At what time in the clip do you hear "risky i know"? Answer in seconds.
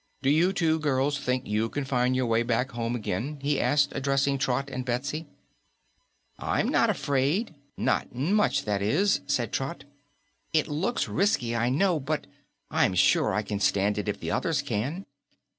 11.07-11.99